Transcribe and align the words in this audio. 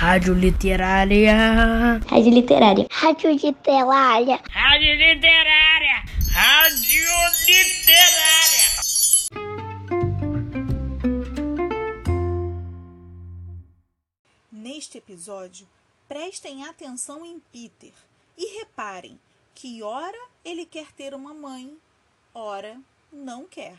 Rádio 0.00 0.32
Literária. 0.32 2.00
Rádio 2.08 2.32
Literária. 2.32 2.86
Rádio 2.90 3.32
Literária. 3.32 4.40
Rádio 4.48 4.94
Literária. 4.94 6.02
Rádio 6.32 7.04
Literária. 7.46 8.70
Neste 14.50 14.96
episódio, 14.96 15.68
prestem 16.08 16.64
atenção 16.64 17.26
em 17.26 17.38
Peter 17.52 17.92
e 18.38 18.58
reparem 18.58 19.20
que 19.54 19.82
ora 19.82 20.28
ele 20.42 20.64
quer 20.64 20.90
ter 20.92 21.12
uma 21.12 21.34
mãe, 21.34 21.76
ora 22.32 22.74
não 23.12 23.44
quer. 23.44 23.76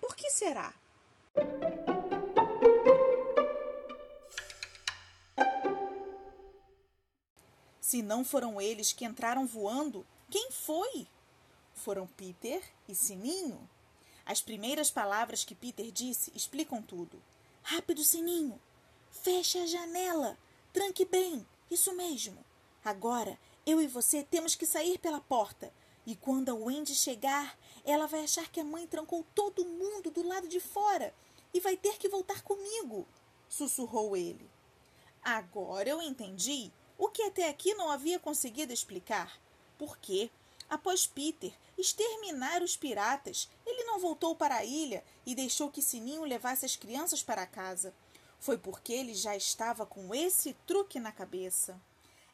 Por 0.00 0.16
que 0.16 0.28
será? 0.30 0.72
Se 7.94 8.02
não 8.02 8.24
foram 8.24 8.60
eles 8.60 8.92
que 8.92 9.04
entraram 9.04 9.46
voando, 9.46 10.04
quem 10.28 10.50
foi? 10.50 11.06
Foram 11.74 12.08
Peter 12.08 12.60
e 12.88 12.92
Sininho. 12.92 13.70
As 14.26 14.42
primeiras 14.42 14.90
palavras 14.90 15.44
que 15.44 15.54
Peter 15.54 15.92
disse 15.92 16.32
explicam 16.34 16.82
tudo. 16.82 17.22
Rápido, 17.62 18.02
Sininho! 18.02 18.60
Feche 19.12 19.58
a 19.58 19.66
janela! 19.68 20.36
Tranque 20.72 21.04
bem! 21.04 21.46
Isso 21.70 21.94
mesmo! 21.94 22.44
Agora 22.84 23.38
eu 23.64 23.80
e 23.80 23.86
você 23.86 24.24
temos 24.24 24.56
que 24.56 24.66
sair 24.66 24.98
pela 24.98 25.20
porta. 25.20 25.72
E 26.04 26.16
quando 26.16 26.48
a 26.48 26.54
Wendy 26.54 26.96
chegar, 26.96 27.56
ela 27.84 28.08
vai 28.08 28.24
achar 28.24 28.50
que 28.50 28.58
a 28.58 28.64
mãe 28.64 28.88
trancou 28.88 29.24
todo 29.36 29.64
mundo 29.64 30.10
do 30.10 30.26
lado 30.26 30.48
de 30.48 30.58
fora 30.58 31.14
e 31.54 31.60
vai 31.60 31.76
ter 31.76 31.96
que 31.96 32.08
voltar 32.08 32.42
comigo, 32.42 33.06
sussurrou 33.48 34.16
ele. 34.16 34.50
Agora 35.22 35.88
eu 35.88 36.02
entendi 36.02 36.72
o 36.98 37.08
que 37.08 37.22
até 37.22 37.48
aqui 37.48 37.74
não 37.74 37.90
havia 37.90 38.18
conseguido 38.18 38.72
explicar. 38.72 39.38
Porque, 39.78 40.30
após 40.68 41.06
Peter 41.06 41.52
exterminar 41.76 42.62
os 42.62 42.76
piratas, 42.76 43.48
ele 43.66 43.84
não 43.84 43.98
voltou 43.98 44.34
para 44.34 44.56
a 44.56 44.64
ilha 44.64 45.04
e 45.26 45.34
deixou 45.34 45.70
que 45.70 45.82
Sininho 45.82 46.24
levasse 46.24 46.64
as 46.64 46.76
crianças 46.76 47.22
para 47.22 47.46
casa. 47.46 47.94
Foi 48.38 48.58
porque 48.58 48.92
ele 48.92 49.14
já 49.14 49.36
estava 49.36 49.86
com 49.86 50.14
esse 50.14 50.54
truque 50.66 51.00
na 51.00 51.10
cabeça. 51.10 51.80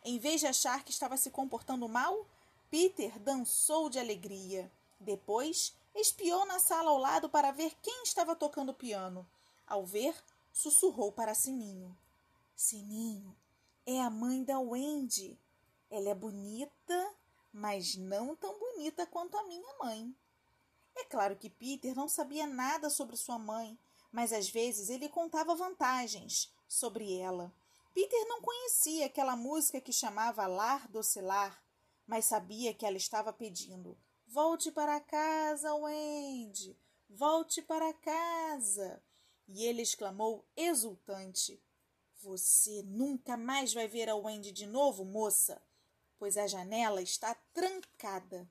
Em 0.05 0.19
vez 0.19 0.41
de 0.41 0.47
achar 0.47 0.83
que 0.83 0.91
estava 0.91 1.17
se 1.17 1.31
comportando 1.31 1.89
mal, 1.89 2.27
Peter 2.71 3.19
dançou 3.19 3.91
de 3.91 3.99
alegria. 3.99 4.71
Depois, 4.99 5.75
espiou 5.95 6.47
na 6.47 6.59
sala 6.59 6.91
ao 6.91 6.99
lado 6.99 7.29
para 7.29 7.51
ver 7.51 7.75
quem 7.83 8.03
estava 8.03 8.35
tocando 8.37 8.75
piano. 8.75 9.27
Ao 9.67 9.85
ver, 9.85 10.15
sussurrou 10.53 11.13
para 11.13 11.35
Sininho: 11.35 11.97
Sininho, 12.57 13.35
é 13.87 14.01
a 14.01 14.11
mãe 14.11 14.45
da 14.45 14.59
Wendy. 14.59 15.39
Ela 15.91 16.11
é 16.11 16.15
bonita, 16.15 17.15
mas 17.53 17.97
não 17.97 18.37
tão 18.37 18.59
bonita 18.59 19.07
quanto 19.07 19.37
a 19.37 19.45
minha 19.45 19.79
mãe. 19.79 20.15
É 20.97 21.05
claro 21.05 21.37
que 21.37 21.51
Peter 21.51 21.95
não 21.95 22.09
sabia 22.09 22.47
nada 22.47 22.91
sobre 22.91 23.17
sua 23.17 23.39
mãe, 23.39 23.79
mas 24.13 24.33
às 24.33 24.49
vezes 24.49 24.89
ele 24.91 25.09
contava 25.09 25.55
vantagens 25.55 26.53
sobre 26.69 27.17
ela. 27.19 27.53
Peter 27.95 28.25
não 28.29 28.41
conhecia 28.41 29.07
aquela 29.07 29.35
música 29.35 29.81
que 29.81 29.93
chamava 29.93 30.47
Lar 30.47 30.89
Docilar, 30.89 31.63
mas 32.07 32.25
sabia 32.25 32.75
que 32.75 32.87
ela 32.87 32.97
estava 32.97 33.33
pedindo: 33.33 33.97
Volte 34.27 34.71
para 34.71 35.01
casa, 35.01 35.75
Wendy! 35.75 36.77
Volte 37.09 37.63
para 37.63 37.93
casa! 37.95 39.03
E 39.49 39.65
ele 39.65 39.83
exclamou 39.83 40.45
exultante: 40.57 41.61
você 42.23 42.83
nunca 42.83 43.37
mais 43.37 43.73
vai 43.73 43.89
ver 43.89 44.09
a 44.09 44.15
Wendy 44.15 44.53
de 44.53 44.67
novo, 44.67 45.05
moça, 45.05 45.63
pois 46.19 46.37
a 46.37 46.47
janela 46.47 47.01
está 47.01 47.35
trancada. 47.53 48.51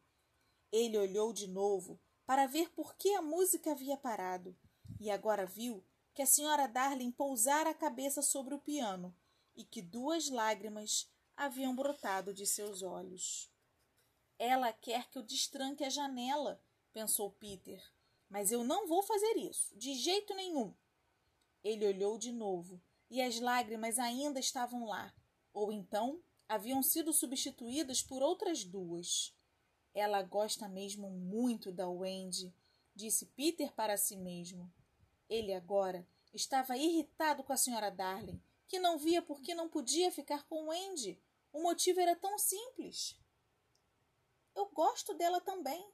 Ele 0.72 0.98
olhou 0.98 1.32
de 1.32 1.48
novo 1.48 2.00
para 2.26 2.48
ver 2.48 2.70
por 2.72 2.96
que 2.96 3.14
a 3.14 3.22
música 3.22 3.72
havia 3.72 3.96
parado 3.96 4.58
e 5.00 5.10
agora 5.12 5.46
viu 5.46 5.84
que 6.14 6.22
a 6.22 6.26
senhora 6.26 6.68
Darling 6.68 7.12
pousara 7.12 7.70
a 7.70 7.74
cabeça 7.74 8.22
sobre 8.22 8.54
o 8.54 8.60
piano 8.60 9.16
e 9.56 9.64
que 9.64 9.82
duas 9.82 10.30
lágrimas 10.30 11.10
haviam 11.38 11.76
brotado 11.76 12.34
de 12.34 12.46
seus 12.46 12.82
olhos. 12.82 13.52
Ela 14.38 14.74
quer 14.74 15.10
que 15.10 15.18
eu 15.18 15.24
destranque 15.24 15.84
a 15.84 15.90
janela, 15.90 16.62
pensou 16.92 17.32
Peter, 17.32 17.82
mas 18.30 18.52
eu 18.52 18.64
não 18.64 18.88
vou 18.88 19.04
fazer 19.04 19.38
isso, 19.38 19.78
de 19.78 19.94
jeito 19.94 20.34
nenhum. 20.34 20.74
Ele 21.64 21.86
olhou 21.86 22.18
de 22.18 22.32
novo 22.32 22.82
e 23.10 23.22
as 23.22 23.40
lágrimas 23.40 23.98
ainda 23.98 24.40
estavam 24.40 24.86
lá, 24.86 25.14
ou 25.54 25.72
então 25.72 26.22
haviam 26.48 26.82
sido 26.84 27.12
substituídas 27.12 28.02
por 28.02 28.22
outras 28.22 28.64
duas. 28.64 29.36
Ela 29.94 30.22
gosta 30.22 30.68
mesmo 30.68 31.10
muito 31.10 31.72
da 31.72 31.90
Wendy, 31.90 32.54
disse 32.96 33.26
Peter 33.28 33.74
para 33.74 33.98
si 33.98 34.16
mesmo. 34.16 34.72
Ele 35.28 35.54
agora 35.54 36.08
estava 36.34 36.78
irritado 36.78 37.44
com 37.44 37.54
a 37.54 37.58
senhora 37.58 37.90
Darling, 37.90 38.42
que 38.68 38.80
não 38.80 38.98
via 38.98 39.22
por 39.22 39.42
que 39.42 39.54
não 39.54 39.68
podia 39.68 40.12
ficar 40.12 40.48
com 40.48 40.68
Wendy. 40.68 41.20
O 41.52 41.62
motivo 41.62 42.00
era 42.00 42.16
tão 42.16 42.38
simples. 42.38 43.20
Eu 44.56 44.68
gosto 44.68 45.14
dela 45.16 45.42
também. 45.42 45.92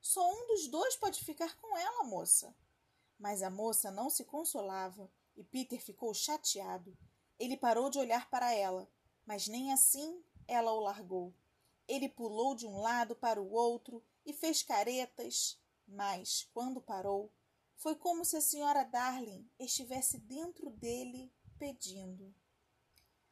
Só 0.00 0.26
um 0.30 0.46
dos 0.46 0.68
dois 0.68 0.96
pode 0.96 1.24
ficar 1.24 1.56
com 1.56 1.76
ela, 1.76 2.04
moça. 2.04 2.54
Mas 3.18 3.42
a 3.42 3.50
moça 3.50 3.90
não 3.90 4.10
se 4.10 4.24
consolava 4.24 5.10
e 5.38 5.44
Peter 5.44 5.80
ficou 5.80 6.12
chateado. 6.12 6.98
Ele 7.38 7.56
parou 7.56 7.88
de 7.88 7.98
olhar 7.98 8.28
para 8.28 8.52
ela, 8.52 8.90
mas 9.24 9.46
nem 9.46 9.72
assim 9.72 10.20
ela 10.48 10.72
o 10.72 10.80
largou. 10.80 11.32
Ele 11.86 12.08
pulou 12.08 12.56
de 12.56 12.66
um 12.66 12.80
lado 12.80 13.14
para 13.14 13.40
o 13.40 13.52
outro 13.52 14.04
e 14.26 14.32
fez 14.32 14.62
caretas, 14.62 15.56
mas, 15.86 16.48
quando 16.52 16.80
parou, 16.80 17.32
foi 17.76 17.94
como 17.94 18.24
se 18.24 18.36
a 18.36 18.40
senhora 18.40 18.82
Darling 18.82 19.48
estivesse 19.58 20.18
dentro 20.18 20.68
dele 20.70 21.32
pedindo. 21.56 22.34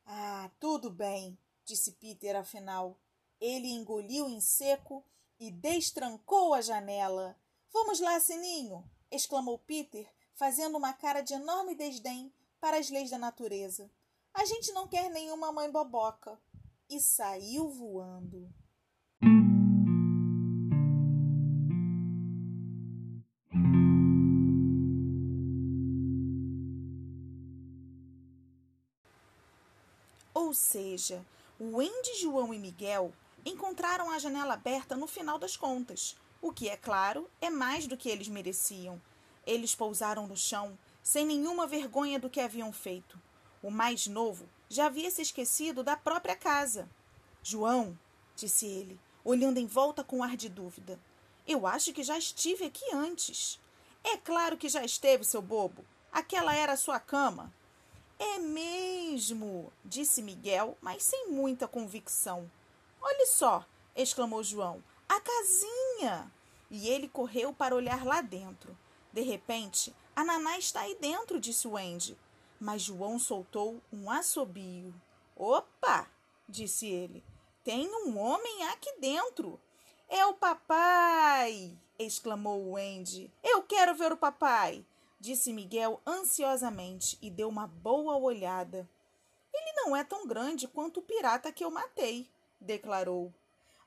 Ah, 0.05 0.49
tudo 0.61 0.89
bem, 0.89 1.37
disse 1.65 1.93
Peter 1.93 2.37
afinal. 2.37 2.97
Ele 3.41 3.69
engoliu 3.69 4.29
em 4.29 4.41
seco 4.41 5.05
e 5.41 5.51
destrancou 5.51 6.55
a 6.55 6.61
janela. 6.61 7.37
Vamos 7.73 7.99
lá, 7.99 8.19
Sininho! 8.21 8.89
exclamou 9.11 9.59
Peter, 9.59 10.09
fazendo 10.37 10.77
uma 10.77 10.93
cara 10.93 11.23
de 11.23 11.33
enorme 11.33 11.75
desdém 11.75 12.31
para 12.61 12.79
as 12.79 12.91
leis 12.91 13.11
da 13.11 13.19
natureza. 13.19 13.91
A 14.33 14.45
gente 14.45 14.71
não 14.73 14.87
quer 14.87 15.11
nenhuma 15.11 15.51
mãe 15.51 15.71
boboca. 15.71 16.39
E 16.89 17.01
saiu 17.01 17.69
voando. 17.69 18.49
Ou 30.33 30.55
seja, 30.55 31.27
Wendy, 31.61 32.21
João 32.21 32.55
e 32.55 32.59
Miguel 32.59 33.13
encontraram 33.45 34.13
a 34.13 34.19
janela 34.21 34.55
aberta 34.55 34.95
no 34.95 35.09
final 35.09 35.39
das 35.39 35.57
contas, 35.57 36.17
o 36.41 36.53
que, 36.53 36.69
é 36.69 36.77
claro, 36.77 37.29
é 37.41 37.51
mais 37.51 37.89
do 37.89 37.97
que 37.97 38.09
eles 38.09 38.29
mereciam. 38.29 39.01
Eles 39.47 39.75
pousaram 39.75 40.27
no 40.27 40.37
chão, 40.37 40.77
sem 41.03 41.25
nenhuma 41.25 41.67
vergonha 41.67 42.19
do 42.19 42.29
que 42.29 42.41
haviam 42.41 42.73
feito. 42.73 43.19
O 43.63 43.71
mais 43.71 44.07
novo 44.07 44.49
já 44.69 44.87
havia 44.87 45.11
se 45.11 45.23
esquecido 45.23 45.83
da 45.85 45.97
própria 45.97 46.35
casa. 46.35 46.89
João, 47.43 47.97
disse 48.35 48.67
ele, 48.67 48.99
olhando 49.25 49.59
em 49.59 49.67
volta 49.67 50.03
com 50.03 50.23
ar 50.23 50.37
de 50.37 50.49
dúvida, 50.49 50.99
eu 51.47 51.67
acho 51.67 51.93
que 51.93 52.03
já 52.03 52.19
estive 52.19 52.65
aqui 52.65 52.85
antes. 52.93 53.61
É 54.03 54.17
claro 54.17 54.57
que 54.57 54.69
já 54.69 54.85
esteve, 54.85 55.25
seu 55.25 55.41
bobo. 55.41 55.85
Aquela 56.13 56.55
era 56.55 56.73
a 56.73 56.77
sua 56.77 56.99
cama. 56.99 57.53
É 58.19 58.39
mesmo, 58.39 59.73
disse 59.85 60.23
Miguel, 60.23 60.77
mas 60.81 61.03
sem 61.03 61.29
muita 61.29 61.69
convicção. 61.69 62.51
Olhe 63.01 63.27
só, 63.27 63.65
exclamou 63.95 64.43
João, 64.43 64.83
a 65.09 65.21
casinha! 65.21 66.33
E 66.71 66.89
ele 66.89 67.09
correu 67.09 67.53
para 67.53 67.77
olhar 67.77 68.05
lá 68.05 68.21
dentro. 68.21 68.77
De 69.17 69.23
repente, 69.23 69.97
a 70.15 70.23
Naná 70.23 70.59
está 70.59 70.83
aí 70.83 70.95
dentro, 71.01 71.41
disse 71.41 71.67
Wendy. 71.67 72.19
Mas 72.61 72.83
João 72.83 73.19
soltou 73.19 73.81
um 73.91 74.11
assobio. 74.11 74.95
Opa! 75.35 76.07
disse 76.47 76.87
ele. 76.87 77.25
Tem 77.65 77.89
um 77.89 78.19
homem 78.19 78.65
aqui 78.65 78.93
dentro. 79.01 79.59
É 80.07 80.27
o 80.27 80.35
papai! 80.35 81.75
exclamou 81.99 82.73
Wendy. 82.73 83.33
Eu 83.43 83.63
quero 83.63 83.95
ver 83.95 84.13
o 84.13 84.19
papai! 84.19 84.85
disse 85.19 85.51
Miguel 85.51 85.99
ansiosamente 86.07 87.17
e 87.23 87.31
deu 87.31 87.49
uma 87.49 87.67
boa 87.67 88.19
olhada. 88.19 88.87
Ele 89.51 89.73
não 89.77 89.97
é 89.97 90.05
tão 90.05 90.27
grande 90.27 90.69
quanto 90.69 91.01
o 91.01 91.03
pirata 91.03 91.51
que 91.51 91.65
eu 91.65 91.71
matei, 91.71 92.29
declarou. 92.61 93.33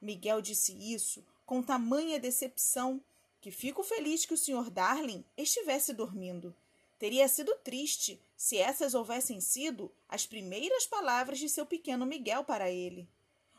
Miguel 0.02 0.42
disse 0.42 0.74
isso 0.92 1.24
com 1.46 1.62
tamanha 1.62 2.20
decepção 2.20 3.00
que 3.42 3.52
fico 3.52 3.84
feliz 3.84 4.26
que 4.26 4.34
o 4.34 4.38
Sr. 4.38 4.70
Darling 4.70 5.24
estivesse 5.38 5.94
dormindo. 5.94 6.56
Teria 6.98 7.28
sido 7.28 7.56
triste 7.64 8.22
se 8.36 8.58
essas 8.58 8.94
houvessem 8.94 9.40
sido 9.40 9.92
as 10.08 10.26
primeiras 10.26 10.86
palavras 10.86 11.40
de 11.40 11.48
seu 11.48 11.66
pequeno 11.66 12.06
Miguel 12.06 12.44
para 12.44 12.70
ele. 12.70 13.08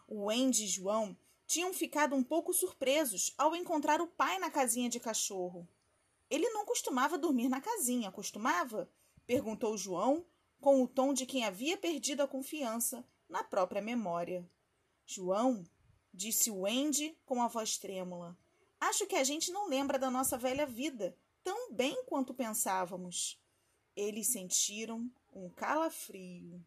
O 0.06 0.28
Andy 0.28 0.64
e 0.64 0.68
João 0.68 1.16
tinham 1.46 1.72
ficado 1.72 2.14
um 2.14 2.22
pouco 2.22 2.52
surpresos 2.52 3.32
ao 3.38 3.56
encontrar 3.56 4.00
o 4.00 4.06
pai 4.06 4.38
na 4.38 4.50
casinha 4.50 4.90
de 4.90 5.00
cachorro. 5.00 5.66
Ele 6.28 6.48
não 6.50 6.64
costumava 6.64 7.18
dormir 7.18 7.48
na 7.48 7.60
casinha, 7.60 8.12
costumava? 8.12 8.88
perguntou 9.26 9.76
João, 9.76 10.24
com 10.60 10.82
o 10.82 10.86
tom 10.86 11.14
de 11.14 11.24
quem 11.24 11.44
havia 11.44 11.76
perdido 11.76 12.22
a 12.22 12.28
confiança 12.28 13.04
na 13.28 13.42
própria 13.42 13.80
memória. 13.80 14.48
João, 15.06 15.64
disse 16.12 16.50
o 16.50 16.66
Andy 16.66 17.16
com 17.24 17.42
a 17.42 17.48
voz 17.48 17.78
trêmula, 17.78 18.36
acho 18.80 19.06
que 19.06 19.16
a 19.16 19.24
gente 19.24 19.52
não 19.52 19.68
lembra 19.68 19.98
da 19.98 20.10
nossa 20.10 20.36
velha 20.38 20.66
vida 20.66 21.16
tão 21.44 21.72
bem 21.72 22.04
quanto 22.06 22.34
pensávamos. 22.34 23.38
Eles 23.94 24.28
sentiram 24.28 25.10
um 25.32 25.48
calafrio. 25.50 26.64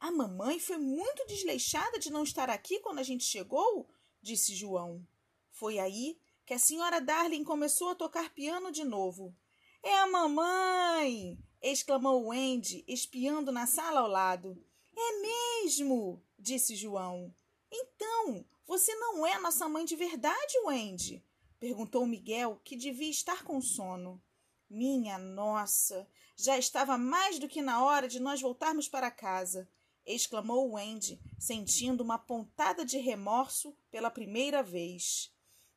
A 0.00 0.10
mamãe 0.10 0.58
foi 0.58 0.78
muito 0.78 1.24
desleixada 1.26 1.98
de 1.98 2.10
não 2.10 2.24
estar 2.24 2.50
aqui 2.50 2.80
quando 2.80 2.98
a 2.98 3.04
gente 3.04 3.24
chegou, 3.24 3.88
disse 4.20 4.54
João. 4.54 5.06
Foi 5.50 5.78
aí 5.78 6.18
que 6.44 6.54
a 6.54 6.58
senhora 6.58 7.00
Darling 7.00 7.44
começou 7.44 7.90
a 7.90 7.94
tocar 7.94 8.34
piano 8.34 8.72
de 8.72 8.84
novo. 8.84 9.34
É 9.82 9.98
a 9.98 10.06
mamãe! 10.06 11.38
exclamou 11.60 12.26
Wendy, 12.28 12.84
espiando 12.88 13.52
na 13.52 13.66
sala 13.66 14.00
ao 14.00 14.08
lado. 14.08 14.60
É 14.96 15.62
mesmo! 15.62 16.20
disse 16.38 16.74
João. 16.74 17.32
Então, 17.70 18.44
você 18.66 18.94
não 18.94 19.26
é 19.26 19.38
nossa 19.38 19.68
mãe 19.68 19.84
de 19.84 19.96
verdade, 19.96 20.58
Wendy? 20.64 21.24
perguntou 21.58 22.06
Miguel, 22.06 22.60
que 22.64 22.76
devia 22.76 23.10
estar 23.10 23.44
com 23.44 23.60
sono. 23.60 24.22
Minha 24.68 25.18
nossa! 25.18 26.08
Já 26.36 26.58
estava 26.58 26.98
mais 26.98 27.38
do 27.38 27.48
que 27.48 27.62
na 27.62 27.84
hora 27.84 28.08
de 28.08 28.18
nós 28.18 28.40
voltarmos 28.40 28.88
para 28.88 29.10
casa 29.10 29.68
exclamou 30.04 30.72
Wendy, 30.72 31.20
sentindo 31.38 32.02
uma 32.02 32.18
pontada 32.18 32.84
de 32.84 32.98
remorso 32.98 33.76
pela 33.90 34.10
primeira 34.10 34.62
vez. 34.62 35.32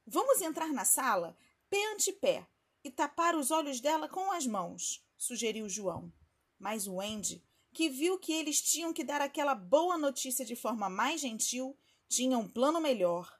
Vamos 0.05 0.41
entrar 0.41 0.69
na 0.69 0.85
sala, 0.85 1.37
pé 1.69 1.93
ante 1.93 2.11
pé, 2.11 2.47
e 2.83 2.91
tapar 2.91 3.35
os 3.35 3.51
olhos 3.51 3.79
dela 3.79 4.07
com 4.07 4.31
as 4.31 4.45
mãos, 4.45 5.03
sugeriu 5.17 5.67
João. 5.67 6.11
Mas 6.59 6.87
Wendy, 6.87 7.43
que 7.73 7.89
viu 7.89 8.19
que 8.19 8.31
eles 8.31 8.61
tinham 8.61 8.93
que 8.93 9.03
dar 9.03 9.21
aquela 9.21 9.55
boa 9.55 9.97
notícia 9.97 10.45
de 10.45 10.55
forma 10.55 10.89
mais 10.89 11.21
gentil, 11.21 11.77
tinha 12.07 12.37
um 12.37 12.47
plano 12.47 12.79
melhor. 12.79 13.31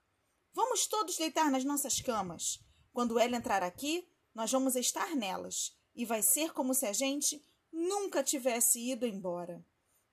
Vamos 0.54 0.88
todos 0.88 1.18
deitar 1.18 1.52
nas 1.52 1.64
nossas 1.64 2.00
camas. 2.02 2.60
Quando 2.94 3.20
ela 3.20 3.36
entrar 3.36 3.62
aqui, 3.62 4.08
nós 4.34 4.52
vamos 4.52 4.76
estar 4.76 5.16
nelas, 5.16 5.78
e 5.96 6.06
vai 6.06 6.22
ser 6.22 6.54
como 6.54 6.74
se 6.74 6.86
a 6.86 6.94
gente 6.94 7.42
nunca 7.72 8.24
tivesse 8.24 8.80
ido 8.80 9.06
embora. 9.06 9.66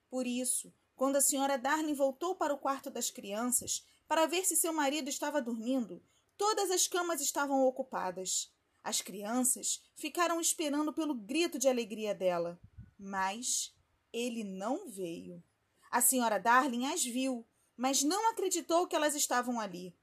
Por 0.09 0.27
isso, 0.27 0.73
quando 0.95 1.17
a 1.17 1.21
senhora 1.21 1.57
Darling 1.57 1.95
voltou 1.95 2.35
para 2.35 2.55
o 2.55 2.59
quarto 2.59 2.91
das 2.91 3.11
crianças 3.11 3.85
para 4.07 4.27
ver 4.27 4.45
se 4.45 4.57
seu 4.57 4.73
marido 4.73 5.09
estava 5.09 5.41
dormindo, 5.41 6.03
todas 6.37 6.71
as 6.71 6.87
camas 6.87 7.21
estavam 7.21 7.65
ocupadas. 7.65 8.53
As 8.85 9.01
crianças 9.01 9.81
ficaram 9.95 10.41
esperando 10.41 10.93
pelo 10.93 11.15
grito 11.15 11.59
de 11.59 11.69
alegria 11.69 12.15
dela, 12.15 12.61
mas 12.99 13.75
ele 14.13 14.45
não 14.45 14.89
veio. 14.89 15.43
A 15.91 16.01
senhora 16.01 16.39
Darling 16.39 16.87
as 16.87 17.05
viu, 17.05 17.47
mas 17.77 18.03
não 18.03 18.31
acreditou 18.31 18.87
que 18.87 18.97
elas 18.97 19.15
estavam 19.15 19.61
ali. 19.61 19.95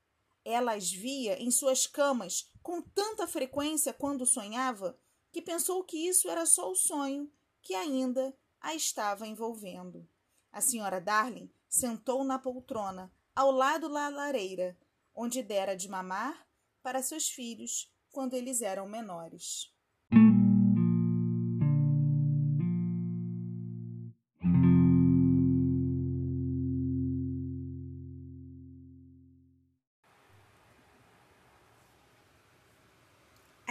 Ela 0.43 0.73
as 0.73 0.91
via 0.91 1.41
em 1.41 1.51
suas 1.51 1.85
camas 1.85 2.49
com 2.61 2.81
tanta 2.81 3.27
frequência 3.27 3.93
quando 3.93 4.25
sonhava 4.25 4.97
que 5.31 5.41
pensou 5.41 5.83
que 5.83 6.07
isso 6.07 6.29
era 6.29 6.45
só 6.45 6.71
o 6.71 6.75
sonho 6.75 7.31
que 7.61 7.75
ainda 7.75 8.35
a 8.59 8.73
estava 8.73 9.27
envolvendo. 9.27 10.07
A 10.51 10.61
senhora 10.61 10.99
Darling 10.99 11.51
sentou 11.67 12.23
na 12.23 12.39
poltrona, 12.39 13.11
ao 13.35 13.51
lado 13.51 13.87
da 13.87 14.09
lareira, 14.09 14.77
onde 15.13 15.43
dera 15.43 15.75
de 15.75 15.87
mamar 15.87 16.47
para 16.81 17.03
seus 17.03 17.29
filhos 17.29 17.91
quando 18.11 18.33
eles 18.33 18.61
eram 18.61 18.87
menores. 18.87 19.71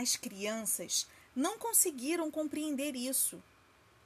As 0.08 0.16
crianças 0.16 1.06
não 1.36 1.58
conseguiram 1.58 2.30
compreender 2.30 2.96
isso 2.96 3.42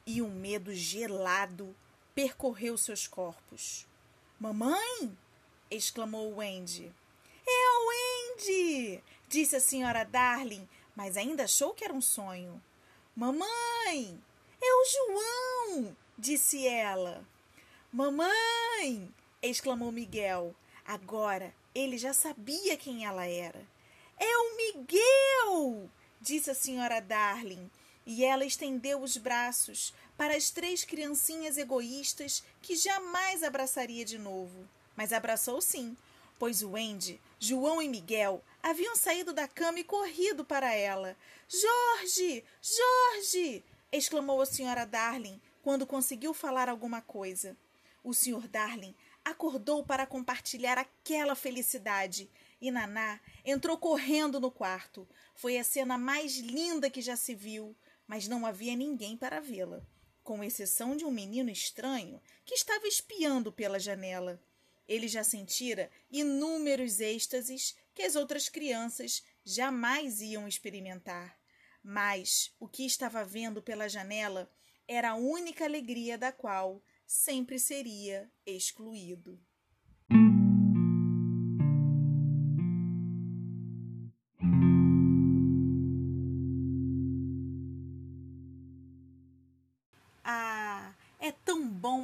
e 0.04 0.20
um 0.20 0.30
medo 0.30 0.74
gelado 0.74 1.76
percorreu 2.12 2.76
seus 2.76 3.06
corpos. 3.06 3.86
Mamãe! 4.36 5.16
exclamou 5.70 6.38
Wendy. 6.38 6.92
É 7.46 7.68
o 7.70 7.86
Wendy! 7.86 9.04
disse 9.28 9.54
a 9.54 9.60
senhora 9.60 10.02
Darling, 10.02 10.68
mas 10.96 11.16
ainda 11.16 11.44
achou 11.44 11.72
que 11.72 11.84
era 11.84 11.94
um 11.94 12.02
sonho. 12.02 12.60
Mamãe! 13.14 14.20
É 14.60 14.74
o 14.74 14.84
João! 14.90 15.96
disse 16.18 16.66
ela. 16.66 17.24
Mamãe! 17.92 19.08
exclamou 19.40 19.92
Miguel. 19.92 20.52
Agora 20.84 21.54
ele 21.72 21.96
já 21.96 22.12
sabia 22.12 22.76
quem 22.76 23.06
ela 23.06 23.24
era. 23.24 23.64
É 24.18 24.36
o 24.38 24.56
Miguel! 24.56 25.90
disse 26.20 26.50
a 26.50 26.54
senhora 26.54 27.00
Darling 27.00 27.70
e 28.06 28.24
ela 28.24 28.44
estendeu 28.44 29.00
os 29.00 29.16
braços 29.16 29.92
para 30.16 30.36
as 30.36 30.50
três 30.50 30.84
criancinhas 30.84 31.56
egoístas 31.56 32.42
que 32.60 32.76
jamais 32.76 33.42
abraçaria 33.42 34.04
de 34.04 34.18
novo. 34.18 34.68
Mas 34.96 35.12
abraçou 35.12 35.60
sim, 35.60 35.96
pois 36.38 36.62
o 36.62 36.76
Andy, 36.76 37.20
João 37.38 37.80
e 37.80 37.88
Miguel 37.88 38.42
haviam 38.62 38.96
saído 38.96 39.32
da 39.32 39.48
cama 39.48 39.80
e 39.80 39.84
corrido 39.84 40.44
para 40.44 40.74
ela. 40.74 41.16
Jorge! 41.48 42.44
Jorge! 42.60 43.64
exclamou 43.90 44.40
a 44.40 44.46
senhora 44.46 44.84
Darling 44.84 45.40
quando 45.62 45.86
conseguiu 45.86 46.34
falar 46.34 46.68
alguma 46.68 47.00
coisa. 47.00 47.56
O 48.02 48.12
senhor 48.12 48.48
Darling 48.48 48.94
acordou 49.24 49.84
para 49.84 50.06
compartilhar 50.06 50.78
aquela 50.78 51.34
felicidade 51.34 52.28
e 52.62 52.70
Naná 52.70 53.20
entrou 53.44 53.76
correndo 53.76 54.40
no 54.40 54.50
quarto. 54.50 55.06
Foi 55.34 55.58
a 55.58 55.64
cena 55.64 55.98
mais 55.98 56.36
linda 56.36 56.88
que 56.88 57.02
já 57.02 57.16
se 57.16 57.34
viu 57.34 57.76
mas 58.12 58.28
não 58.28 58.44
havia 58.44 58.76
ninguém 58.76 59.16
para 59.16 59.40
vê-la, 59.40 59.82
com 60.22 60.44
exceção 60.44 60.94
de 60.94 61.02
um 61.02 61.10
menino 61.10 61.50
estranho 61.50 62.20
que 62.44 62.54
estava 62.54 62.86
espiando 62.86 63.50
pela 63.50 63.80
janela. 63.80 64.38
Ele 64.86 65.08
já 65.08 65.24
sentira 65.24 65.90
inúmeros 66.10 67.00
êxtases 67.00 67.74
que 67.94 68.02
as 68.02 68.14
outras 68.14 68.50
crianças 68.50 69.22
jamais 69.42 70.20
iam 70.20 70.46
experimentar. 70.46 71.38
Mas 71.82 72.54
o 72.60 72.68
que 72.68 72.84
estava 72.84 73.24
vendo 73.24 73.62
pela 73.62 73.88
janela 73.88 74.50
era 74.86 75.12
a 75.12 75.16
única 75.16 75.64
alegria 75.64 76.18
da 76.18 76.30
qual 76.30 76.82
sempre 77.06 77.58
seria 77.58 78.30
excluído. 78.44 79.40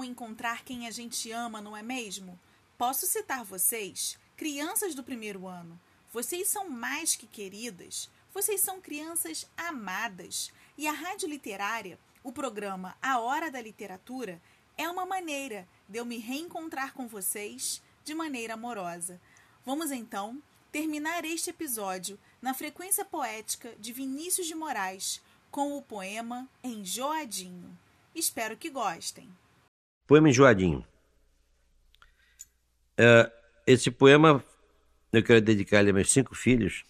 Encontrar 0.08 0.64
quem 0.64 0.86
a 0.86 0.90
gente 0.90 1.30
ama, 1.30 1.60
não 1.60 1.76
é 1.76 1.82
mesmo? 1.82 2.38
Posso 2.76 3.06
citar 3.06 3.44
vocês, 3.44 4.18
crianças 4.36 4.94
do 4.94 5.04
primeiro 5.04 5.46
ano. 5.46 5.78
Vocês 6.12 6.48
são 6.48 6.68
mais 6.68 7.14
que 7.14 7.26
queridas, 7.26 8.10
vocês 8.32 8.60
são 8.60 8.80
crianças 8.80 9.46
amadas. 9.56 10.52
E 10.76 10.86
a 10.86 10.92
Rádio 10.92 11.28
Literária, 11.28 11.98
o 12.22 12.32
programa 12.32 12.96
A 13.02 13.18
Hora 13.18 13.50
da 13.50 13.60
Literatura, 13.60 14.40
é 14.76 14.88
uma 14.88 15.04
maneira 15.04 15.68
de 15.88 15.98
eu 15.98 16.04
me 16.04 16.18
reencontrar 16.18 16.94
com 16.94 17.08
vocês 17.08 17.82
de 18.04 18.14
maneira 18.14 18.54
amorosa. 18.54 19.20
Vamos 19.66 19.90
então 19.90 20.40
terminar 20.70 21.24
este 21.24 21.50
episódio 21.50 22.18
na 22.40 22.54
frequência 22.54 23.04
poética 23.04 23.74
de 23.78 23.92
Vinícius 23.92 24.46
de 24.46 24.54
Moraes 24.54 25.20
com 25.50 25.76
o 25.76 25.82
poema 25.82 26.48
Enjoadinho. 26.62 27.76
Espero 28.14 28.56
que 28.56 28.70
gostem. 28.70 29.28
Poema 30.08 30.30
enjoadinho. 30.30 30.82
Uh, 32.98 33.30
esse 33.66 33.90
poema 33.90 34.42
eu 35.12 35.22
quero 35.22 35.42
dedicar 35.42 35.86
a 35.86 35.92
meus 35.92 36.10
cinco 36.10 36.34
filhos: 36.34 36.86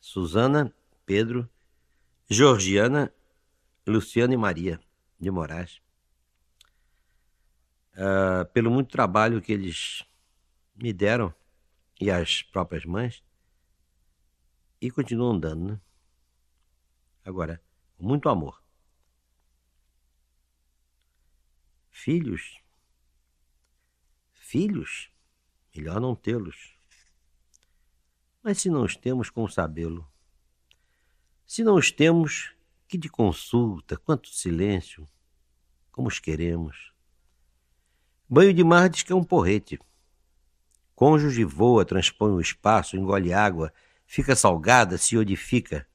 Susana, 0.00 0.72
Pedro, 1.04 1.50
Georgiana, 2.28 3.12
Luciana 3.84 4.34
e 4.34 4.36
Maria 4.36 4.80
de 5.18 5.32
Moraes. 5.32 5.82
Uh, 7.94 8.46
pelo 8.52 8.70
muito 8.70 8.88
trabalho 8.92 9.42
que 9.42 9.52
eles 9.52 10.04
me 10.76 10.92
deram 10.92 11.34
e 12.00 12.08
as 12.08 12.40
próprias 12.40 12.84
mães 12.84 13.20
e 14.80 14.92
continuam 14.92 15.36
dando, 15.36 15.72
né? 15.72 15.80
Agora, 17.24 17.60
muito 17.98 18.28
amor. 18.28 18.59
Filhos? 22.02 22.58
Filhos? 24.32 25.10
Melhor 25.76 26.00
não 26.00 26.16
tê-los. 26.16 26.74
Mas 28.42 28.58
se 28.58 28.70
não 28.70 28.84
os 28.84 28.96
temos, 28.96 29.28
como 29.28 29.50
sabê-lo? 29.50 30.10
Se 31.46 31.62
não 31.62 31.74
os 31.74 31.92
temos, 31.92 32.54
que 32.88 32.96
de 32.96 33.10
consulta, 33.10 33.98
quanto 33.98 34.30
silêncio, 34.30 35.06
como 35.92 36.08
os 36.08 36.18
queremos. 36.18 36.90
Banho 38.26 38.54
de 38.54 38.64
mar 38.64 38.88
diz 38.88 39.02
que 39.02 39.12
é 39.12 39.14
um 39.14 39.22
porrete. 39.22 39.78
Cônjuge 40.94 41.44
voa, 41.44 41.84
transpõe 41.84 42.32
o 42.32 42.40
espaço, 42.40 42.96
engole 42.96 43.30
água, 43.30 43.74
fica 44.06 44.34
salgada, 44.34 44.96
se 44.96 45.18
odifica. 45.18 45.86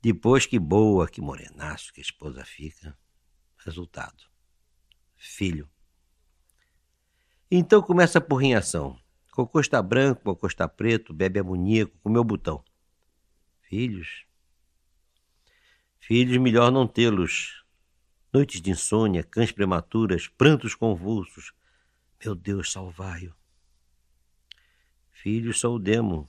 Depois 0.00 0.46
que 0.46 0.58
boa, 0.58 1.06
que 1.06 1.20
morenaço 1.20 1.92
que 1.92 2.00
a 2.00 2.02
esposa 2.02 2.42
fica. 2.46 2.98
Resultado: 3.58 4.31
filho. 5.22 5.68
Então 7.48 7.80
começa 7.80 8.18
a 8.18 8.20
porrinhação. 8.20 8.98
Cocô 9.30 9.60
está 9.60 9.80
branco, 9.80 10.22
cocô 10.22 10.46
está 10.46 10.66
preto, 10.66 11.14
bebe 11.14 11.38
amoníaco, 11.38 11.96
comeu 12.02 12.24
botão. 12.24 12.62
Filhos? 13.62 14.26
Filhos, 16.00 16.36
melhor 16.38 16.72
não 16.72 16.86
tê-los. 16.86 17.64
Noites 18.32 18.60
de 18.60 18.70
insônia, 18.70 19.22
cães 19.22 19.52
prematuras, 19.52 20.26
prantos 20.26 20.74
convulsos. 20.74 21.52
Meu 22.22 22.34
Deus, 22.34 22.72
salvai-o. 22.72 23.34
Filhos 25.12 25.60
só 25.60 25.72
o 25.72 25.78
demo. 25.78 26.28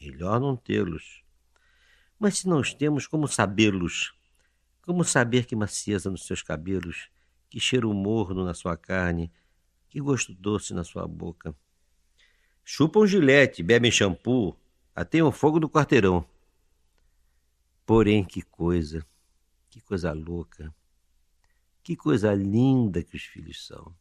Melhor 0.00 0.40
não 0.40 0.56
tê-los. 0.56 1.24
Mas 2.18 2.38
se 2.38 2.48
não 2.48 2.60
os 2.60 2.72
temos, 2.72 3.06
como 3.06 3.26
sabê-los? 3.26 4.14
Como 4.82 5.02
saber 5.02 5.44
que 5.44 5.56
macieza 5.56 6.08
nos 6.08 6.24
seus 6.24 6.42
cabelos, 6.42 7.10
que 7.56 7.60
cheiro 7.60 7.90
morno 7.94 8.44
na 8.44 8.52
sua 8.52 8.76
carne, 8.76 9.32
que 9.88 9.98
gosto 9.98 10.34
doce 10.34 10.74
na 10.74 10.84
sua 10.84 11.08
boca? 11.08 11.56
Chupam 12.62 13.06
gilete, 13.06 13.62
bebem 13.62 13.90
shampoo, 13.90 14.54
ateiam 14.94 15.32
fogo 15.32 15.58
do 15.58 15.66
quarteirão. 15.66 16.22
Porém, 17.86 18.22
que 18.22 18.42
coisa, 18.42 19.02
que 19.70 19.80
coisa 19.80 20.12
louca, 20.12 20.70
que 21.82 21.96
coisa 21.96 22.34
linda 22.34 23.02
que 23.02 23.16
os 23.16 23.22
filhos 23.22 23.66
são. 23.66 23.96